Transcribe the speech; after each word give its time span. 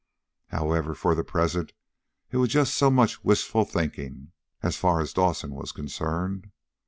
However, 0.47 0.95
for 0.95 1.13
the 1.13 1.23
present, 1.23 1.73
it 2.31 2.37
was 2.37 2.49
just 2.49 2.73
so 2.73 2.89
much 2.89 3.23
wishful 3.23 3.65
thinking 3.65 4.31
as 4.63 4.75
far 4.75 4.99
as 4.99 5.13
Dawson 5.13 5.53
was 5.53 5.71
concerned. 5.71 6.49